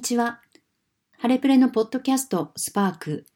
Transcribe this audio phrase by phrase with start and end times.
[0.00, 0.40] にちは。
[1.18, 3.26] ハレプレのポッドキャストスパーク。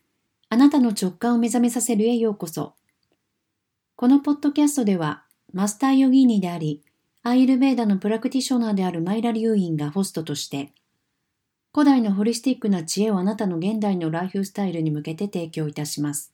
[0.48, 2.72] あなたの直感を目覚めさせるへようこそ。
[3.96, 6.80] このポッドキャストでは、マスターヨギーニであり、
[7.22, 10.72] アイルベーダのプラクティショナーであるマイラ・リューインがホストとして、
[11.75, 16.32] 古代のホリスティックな知恵をあなたの現代のライフスタイルに向けて提供いたします。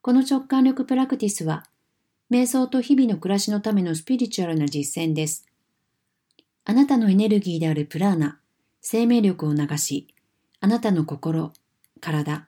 [0.00, 1.66] この直感力プラクティスは、
[2.30, 5.46] 瞑想と日々の暮らしのためのスピリチュアルな実践です。
[6.64, 8.40] あなたのエネルギーであるプラーナ、
[8.86, 10.08] 生命力を流し、
[10.60, 11.54] あなたの心、
[12.02, 12.46] 体、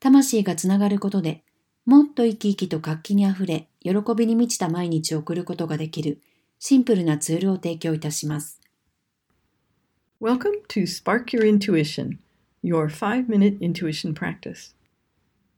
[0.00, 1.44] 魂がつながることで、
[1.86, 6.20] もっと生き生きと活気にあふれ、喜びに満ちた毎日を送ることができる
[6.58, 8.60] シンプルなツールを提供いたします。
[10.20, 12.18] Welcome to Spark Your Intuition,
[12.64, 14.74] your 5-minute intuition practice.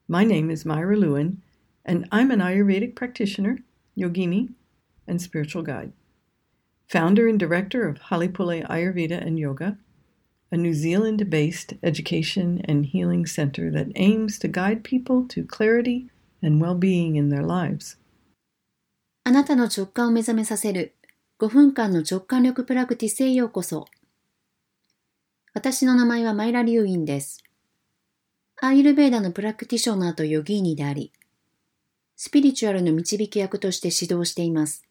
[0.07, 1.39] My name is Myra Lewin,
[1.87, 3.65] and I'm an Ayurvedic practitioner,
[3.97, 4.51] yogini,
[5.09, 5.93] and spiritual guide.
[6.91, 9.79] founder and director of Halipule Ayurveda and Yoga,
[10.53, 16.11] a New Zealand based education and healing center that aims to guide people to clarity
[16.43, 17.97] and well being in their lives.
[19.25, 20.95] あなたの直感を目覚めさせる
[21.39, 23.87] 5分間の直感力プラクティスへようこそ。
[25.55, 27.43] 私の名前はマイラ・リュウインです。
[28.61, 31.13] アイルベーダのプラクティショナーとヨギーニであり、
[32.17, 34.85] スピリチュアルの導き役として指導しています。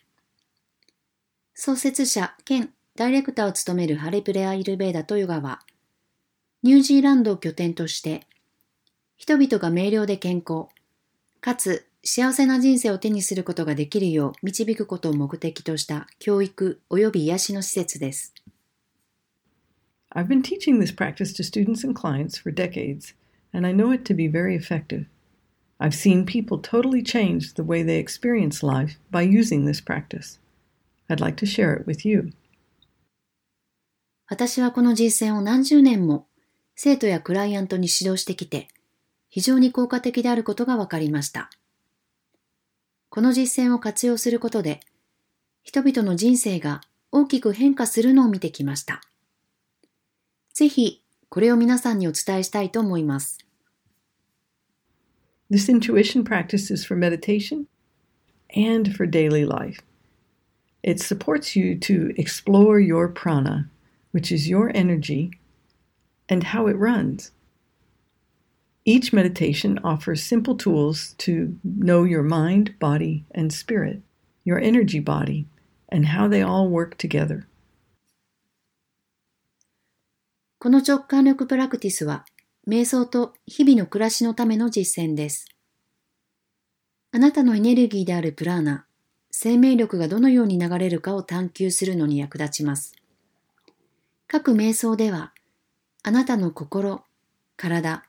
[1.54, 5.62] 創設者兼ダイレクターを務めるハレプレアイルベーダトヨガは、
[6.64, 8.28] ニュージーランドを拠点として、
[9.16, 10.66] 人々が明瞭で健康、
[11.40, 18.34] かつ幸せな人生を手にすることができるよう導くことを目的とした教育及び癒しの施設です。
[20.14, 23.16] I've been teaching this practice to students and clients for decades,
[23.54, 25.06] and I know it to be very effective.
[25.80, 30.38] I've seen people totally change the way they experience life by using this practice.
[31.10, 32.34] I'd like to share it with you.
[34.30, 36.28] 私はこの実践を何十年も
[36.76, 38.68] 生徒やクライアントに指導してきて
[39.28, 41.50] 非常に効果的であることが分かりました。
[43.10, 44.82] この実践を活用することで
[45.64, 46.82] 人々の人生が
[47.12, 49.02] 大きく変化するのを見てきました。
[50.54, 53.40] ぜひこれを皆さんにお伝えしたいと思います。
[55.50, 57.66] This intuition practice is for meditation
[58.56, 59.82] and for daily life.
[60.84, 63.70] It supports you to explore your prana,
[64.12, 65.32] which is your energy,
[66.28, 67.32] and how it runs.
[68.86, 74.02] Each meditation offers simple tools to know your mind, body, and spirit,
[74.44, 75.46] your energy body,
[75.90, 77.46] and how they all work together.
[80.62, 82.26] この直感力プラクティスは、
[82.68, 85.46] 瞑想と日々の暮らしのための実践です。
[87.12, 88.86] あなたのエネルギーであるプラーナ、
[89.32, 92.94] 生命力がどのように流れるかを探求するのに役立ちます。
[94.32, 95.34] 各瞑想では、
[96.04, 97.04] あなたの心、
[97.58, 98.04] 体、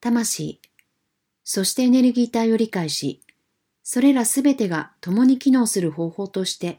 [0.00, 0.60] 魂、
[1.44, 3.20] そしてエネルギー体を理解し、
[3.82, 6.78] それらすべてが共に機能する方法として、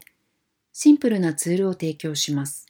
[0.72, 2.66] シンプルなツールを提供します。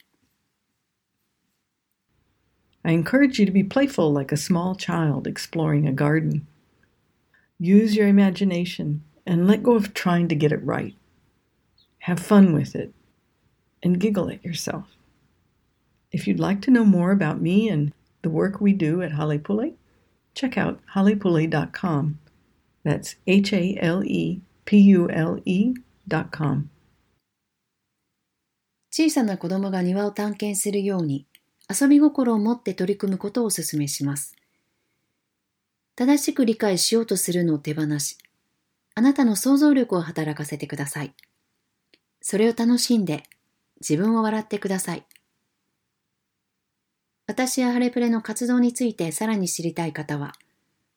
[2.83, 6.43] I encourage you to be playful like a small child exploring a garden.
[7.59, 10.93] Use your imagination and let go of trying to get it right.
[12.01, 12.91] Have fun with it
[13.81, 14.98] and giggle at yourself.
[16.11, 17.93] If you'd like to know more about me and
[18.23, 19.75] the work we do at Halepule,
[20.33, 22.19] check out halepule.com.
[22.83, 26.69] That's H A L E P U L E.com.
[28.91, 31.27] 小さな子供が庭を探検するように
[31.69, 34.35] 遊び心を持って取り組むことをお勧めします。
[35.95, 38.17] 正しく理解しようとするのを手放し、
[38.95, 41.13] あなたの想像力を働かせてください。
[42.21, 43.23] それを楽しんで
[43.79, 45.05] 自分を笑ってください。
[47.29, 50.33] 私やハレプレの活動についてさらに知りたい方は、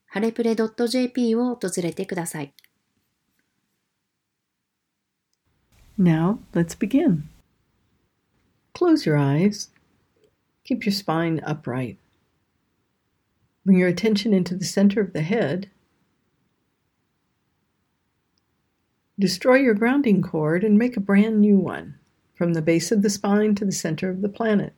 [0.06, 2.54] ハレプレ .jp を訪れてください。
[6.00, 7.24] Now, let's begin.
[8.72, 9.70] Close your eyes.
[10.64, 11.98] Keep your spine upright.
[13.66, 15.68] Bring your attention into the center of the head
[19.18, 21.96] Destroy your grounding cord and make a brand new one
[22.34, 24.72] from the base of the spine to the center of the planet,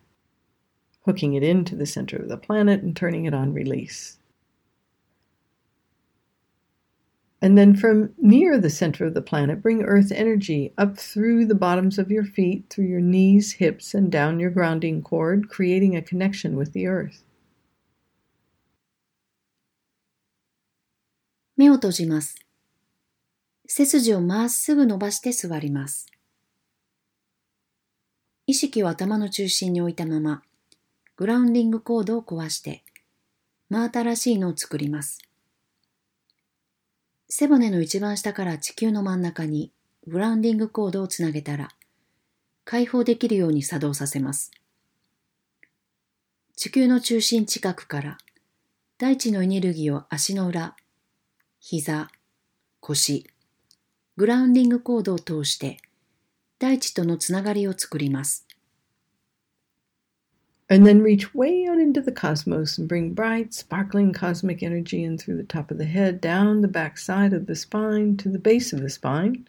[1.06, 4.18] hooking it into the center of the planet and turning it on release.
[7.42, 11.56] And then from near the center of the planet, bring earth energy up through the
[11.56, 16.02] bottoms of your feet, through your knees, hips, and down your grounding cord, creating a
[16.02, 17.24] connection with the earth.
[21.56, 22.38] 目を閉じます。
[23.68, 26.08] 背筋をまっすぐ伸ばして座ります。
[28.48, 30.42] 意識を頭の中心に置いたまま、
[31.17, 32.83] グラウンディングコードを壊して
[33.71, 35.21] 真新しいのを作ります。
[37.29, 39.73] 背骨の一番下から地球の真ん中に
[40.09, 41.69] グラウンディングコードをつなげたら
[42.65, 44.51] 解放できるように作動させます。
[46.57, 48.19] 地球の中心近くから
[48.99, 50.75] 大地のエネルギーを足の裏、
[51.61, 52.09] 膝、
[52.81, 53.31] 腰、
[54.17, 55.79] グラウンディングコードを通して
[56.59, 58.44] 大地とのつながりを作ります。
[60.70, 65.38] And then reach way out into the cosmos and bring bright, sparkling cosmic energy in through
[65.38, 68.72] the top of the head, down the back side of the spine to the base
[68.72, 69.48] of the spine,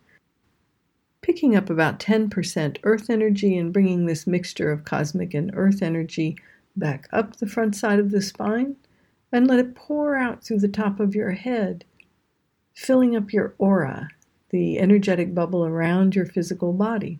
[1.20, 6.36] picking up about 10% earth energy and bringing this mixture of cosmic and earth energy
[6.76, 8.76] back up the front side of the spine
[9.30, 11.84] and let it pour out through the top of your head,
[12.74, 14.08] filling up your aura,
[14.50, 17.18] the energetic bubble around your physical body.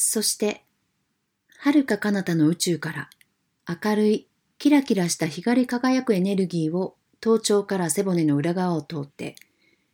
[0.00, 0.61] そして、
[1.65, 3.09] 遥か彼方の宇宙から
[3.83, 4.27] 明るい
[4.57, 9.35] キラキラした光り輝くエネルギーを頭頂から背骨の裏側を通って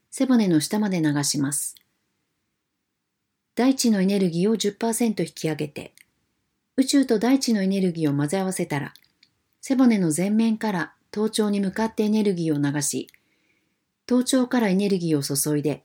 [0.10, 1.76] 背骨の下まで流します。
[3.56, 5.94] 大地のエネルギーを10%引き上げて
[6.80, 8.94] 宇宙と大地のエネルギーを混ぜ合わせたら、
[9.60, 13.10] 背骨の前面から頭頂に向かってエネルギーを流し、
[14.08, 15.84] 頭頂からエネルギーを注いで、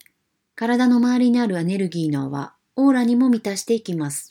[0.54, 4.28] 体の周りにあるエネルギーの輪、オーラにも満たしていきます。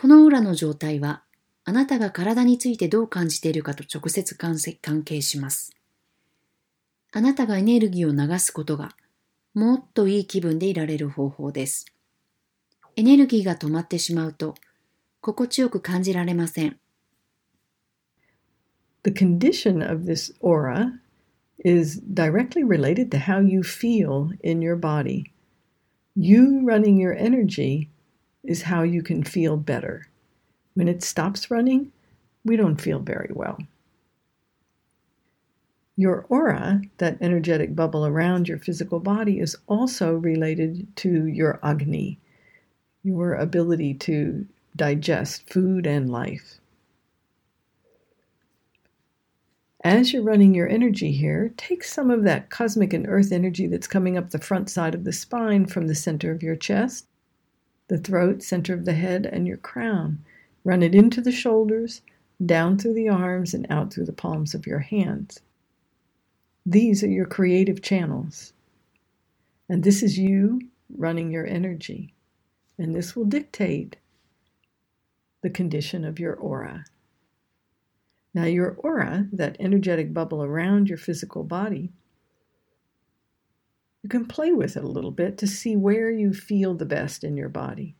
[0.00, 1.24] このオーラの状態は、
[1.64, 5.72] あなたが体についてどう感じているかと直接関係します。
[7.10, 8.90] あなたがエネルギーを流すことが、
[9.54, 11.86] もっといい気分でいられる方法です。
[12.94, 14.54] エネルギーが止まってしまうと、
[15.20, 16.78] 心地よく感じられません。
[19.02, 20.92] The condition of this aura
[21.64, 25.32] is directly related to how you feel in your body.
[26.14, 27.88] You running your energy
[28.44, 30.06] is how you can feel better.
[30.74, 31.92] When it stops running,
[32.44, 33.58] we don't feel very well.
[35.96, 42.20] Your aura, that energetic bubble around your physical body, is also related to your Agni,
[43.02, 44.46] your ability to
[44.76, 46.60] digest food and life.
[49.82, 53.88] As you're running your energy here, take some of that cosmic and earth energy that's
[53.88, 57.07] coming up the front side of the spine from the center of your chest,
[57.88, 60.24] the throat, center of the head, and your crown.
[60.64, 62.02] Run it into the shoulders,
[62.44, 65.40] down through the arms, and out through the palms of your hands.
[66.64, 68.52] These are your creative channels.
[69.68, 70.60] And this is you
[70.96, 72.14] running your energy.
[72.78, 73.96] And this will dictate
[75.42, 76.84] the condition of your aura.
[78.34, 81.90] Now, your aura, that energetic bubble around your physical body,
[84.08, 87.24] you can play with it a little bit to see where you feel the best
[87.24, 87.94] in your body.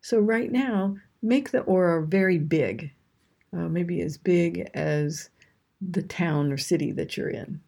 [0.00, 2.90] So, right now, make the aura very big,
[3.52, 5.30] uh, maybe as big as
[5.80, 7.60] the town or city that you're in,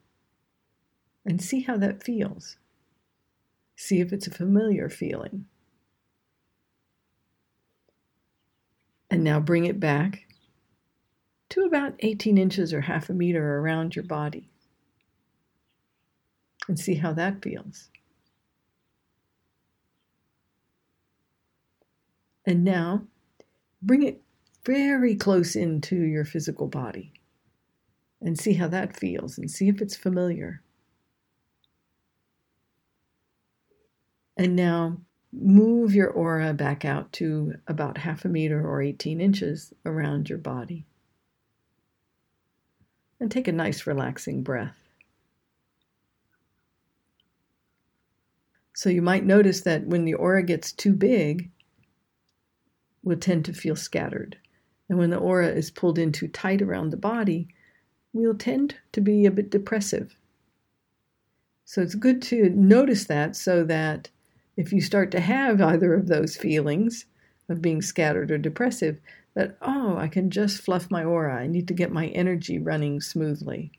[1.24, 2.56] and see how that feels.
[3.76, 5.46] See if it's a familiar feeling.
[9.08, 10.26] And now bring it back
[11.50, 14.50] to about 18 inches or half a meter around your body.
[16.68, 17.88] And see how that feels.
[22.46, 23.02] And now
[23.82, 24.22] bring it
[24.64, 27.12] very close into your physical body
[28.20, 30.62] and see how that feels and see if it's familiar.
[34.36, 34.98] And now
[35.32, 40.38] move your aura back out to about half a meter or 18 inches around your
[40.38, 40.86] body.
[43.20, 44.87] And take a nice relaxing breath.
[48.78, 51.50] So you might notice that when the aura gets too big,
[53.02, 54.38] we'll tend to feel scattered.
[54.88, 57.48] And when the aura is pulled in too tight around the body,
[58.12, 60.14] we'll tend to be a bit depressive.
[61.64, 64.10] So it's good to notice that so that
[64.56, 67.04] if you start to have either of those feelings
[67.48, 69.00] of being scattered or depressive,
[69.34, 71.34] that, oh, I can just fluff my aura.
[71.34, 73.72] I need to get my energy running smoothly.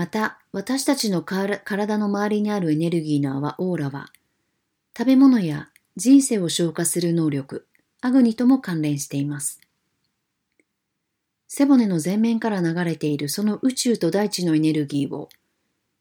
[0.00, 4.06] また、私たちの体の周りにあるエネルギーの泡オーラは、
[4.96, 7.66] 食べ物や人生を消化する能力、
[8.00, 9.60] アグニとも関連しています。
[11.48, 15.28] 背骨の前面から流れているその宇宙と大地のエネルギーを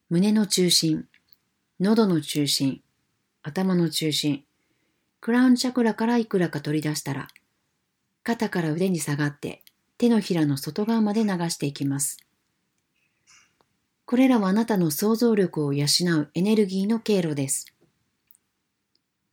[0.10, 1.06] 胸の中心、
[1.82, 2.82] 喉の中心、
[3.44, 4.46] 頭の中心、
[5.20, 7.28] クラウンチャクラからいくらか取り出したら、
[8.24, 9.62] 肩から腕に下がって
[9.98, 12.29] 手のひらの外側まで流していきます。
[14.10, 17.68] これらはあなたの想像力を養うエネルギーの経路です。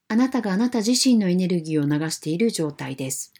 [0.09, 3.33] あなたがあなた自身のエネルギーを流している状態です。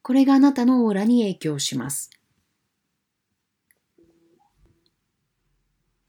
[0.00, 2.08] これがあなたのオーラに影響します。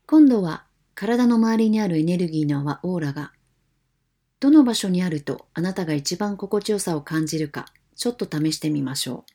[0.07, 0.63] 今度は
[0.95, 3.33] 体の周りにあるエネルギーのオーラが
[4.39, 7.65] どの場所にあるとあなたが一番心地よさを感じるか
[7.97, 9.33] ちょっと試してみましょう。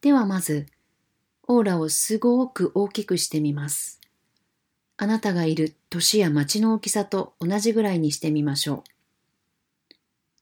[0.00, 0.66] ではまず、
[1.52, 4.00] オーラをすごく大きくしてみます。
[4.96, 9.94] あなたがいる年や町の大きさと同じぐらいにしてみましょう。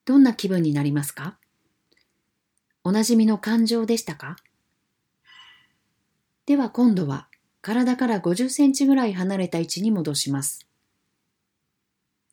[0.04, 1.38] どんな気分になりますか？
[2.84, 4.36] おなじみの感情でしたか？
[6.44, 7.28] では今度は
[7.62, 10.68] 体から50センチぐらい離れた位置に戻します。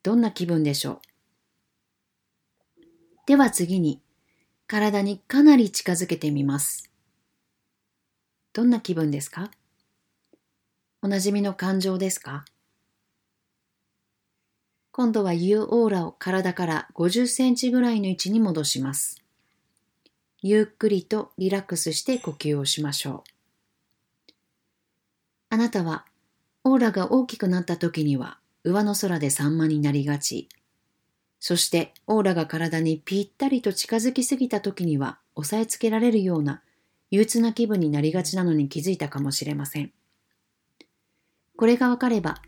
[0.03, 0.99] どんな気分でしょ
[2.77, 2.81] う？
[3.25, 4.01] では次に
[4.67, 6.91] 体にかなり近づけてみます。
[8.55, 9.51] どんな気分ですか？
[11.01, 12.45] おなじみの感情ですか？
[14.93, 19.21] 今度は U オーラを体から50センチぐらいの位置に戻します。
[20.41, 24.33] ゆっくりとリラックスして呼吸をしましょう。
[25.49, 26.05] あなたは
[26.63, 30.47] オーラが大きくなった時には上の空でサンマになりがち。
[31.41, 36.61] そしてオーラが体にぴったりと近づきすぎた時には押さえつけられるような
[37.15, 39.93] 憂鬱な気分になりがちなのに気づいたかもしれません。
[41.55, 42.41] これがわかれば、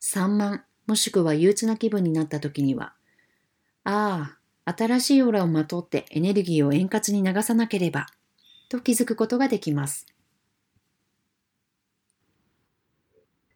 [0.00, 2.92] 散漫もしくは憂鬱な気分になった時には、
[3.84, 8.06] ああ、新しいオーラをまとってエネルギーを円滑に流さなければ、
[8.68, 10.06] と気づくことができます。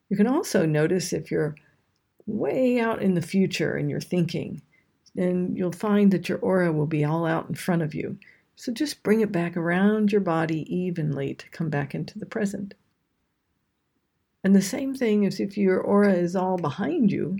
[0.08, 1.54] You can also notice if you're
[2.28, 4.62] way out in the future in your thinking,
[5.16, 8.16] then you'll find that your aura will be all out in front of you.
[8.55, 12.73] So just bring it back around your body evenly to come back into the present.
[14.43, 17.37] And the same thing is if your aura is all behind you,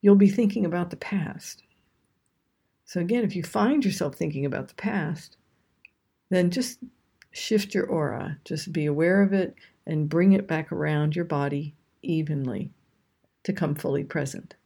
[0.00, 1.62] you'll be thinking about the past.
[2.84, 5.36] So again, if you find yourself thinking about the past,
[6.30, 6.78] then just
[7.30, 8.38] shift your aura.
[8.44, 9.54] Just be aware of it
[9.86, 12.70] and bring it back around your body evenly
[13.42, 14.56] to come fully present.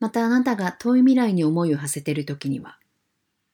[0.00, 2.78] またあなたが遠い未来に思いを馳せているときには、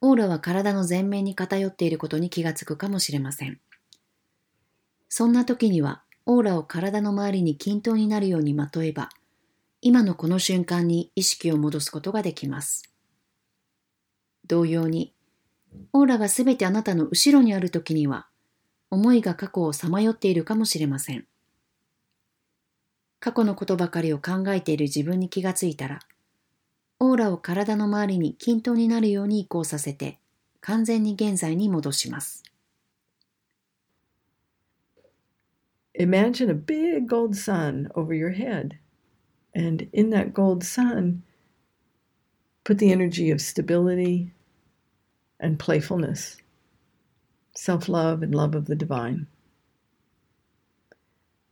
[0.03, 3.59] オーラは体の前面に偏っていることに気がつくかもしれません。
[5.09, 9.09] そんな時には、オーラを体の周りに均等になるようにまとえば、
[9.79, 12.91] 今のこの瞬間に意識を戻すことができます。
[14.47, 15.13] 同様に、
[15.93, 18.27] オーラがすべてあなたの後ろにある時には、
[18.89, 21.27] 思いが過去をさまよっているかもしれません。
[23.19, 25.99] 過去のことばかりを考えている自分に気がついたら、
[27.03, 30.19] オーラを体の周りに均等になるように移行させて、
[30.59, 32.43] 完全に現在に戻します。
[35.97, 38.77] Imagine a big gold sun over your head.
[39.55, 41.23] And in that gold sun,
[42.63, 44.31] put the energy of stability
[45.39, 46.37] and playfulness,
[47.55, 49.25] self love and love of the divine.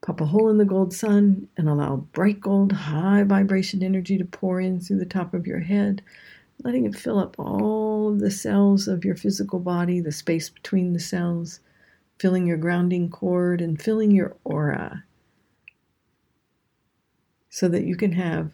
[0.05, 4.25] Pop a hole in the gold sun and allow bright gold, high vibration energy to
[4.25, 6.03] pour in through the top of your head,
[6.63, 10.93] letting it fill up all of the cells of your physical body, the space between
[10.93, 11.61] the cells,
[12.19, 15.05] filling your grounding cord and filling your aura
[17.55, 18.51] so that you can have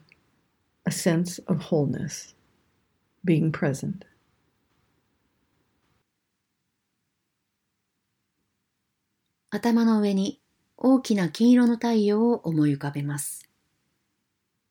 [0.85, 2.35] a sense of wholeness,
[3.25, 4.05] being present.
[9.53, 10.41] 頭の上に
[10.78, 13.50] 大きな金色の太陽を思い浮かべます。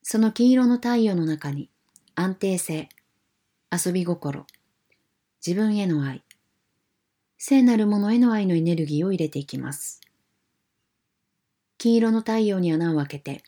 [0.02, 1.70] その金色の太陽の中に
[2.14, 2.88] 安定性、
[3.72, 4.46] 遊び心、
[5.44, 6.22] 自分への愛、
[7.38, 10.00] 聖なるものへの愛のエネルギーを入れていきます。
[11.78, 13.42] 金色の太陽に穴を開けて、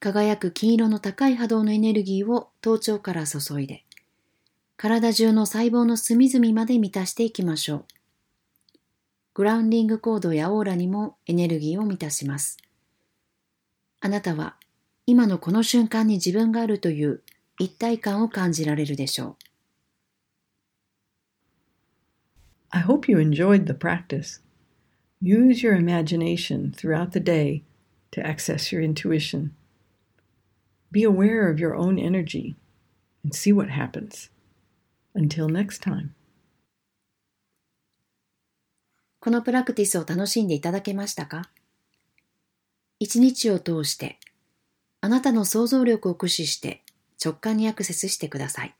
[0.00, 3.84] 輝く金色の高い波動のエネルギーを頭頂から注いで、
[4.76, 7.84] 体中の細胞の隅々まで満たしていきましょう。
[9.38, 12.56] グラウンディングコードやオーラにもエネルギーを満たします。
[14.00, 14.56] あなたは
[15.06, 17.22] 今のこの瞬間に自分があるという
[17.60, 19.36] 一体感を感じられるでしょう。
[22.70, 24.42] I hope you enjoyed the practice.
[25.22, 27.62] Use your imagination throughout the day
[28.10, 29.50] to access your intuition.
[30.90, 32.56] Be aware of your own energy
[33.22, 34.30] and see what happens.
[35.14, 36.16] Until next time.
[39.28, 41.50] このプラクティスを楽しんでいただけましたか？
[42.98, 44.18] 一日を通して、
[45.02, 46.82] あなたの想像力を駆使して
[47.22, 48.74] 直感にアクセスしてください。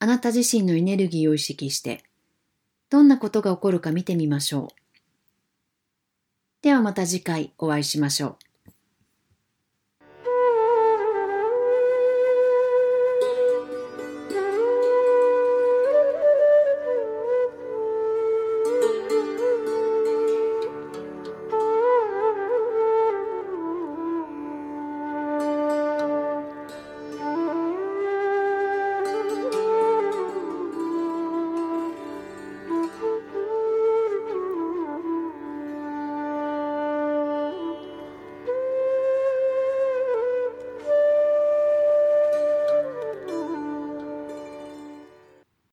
[0.00, 2.02] あなた自身のエネルギーを意識して、
[2.90, 4.68] どんなことが起こるか見てみましょう。
[6.62, 8.36] ではまた次回お会いしましょう。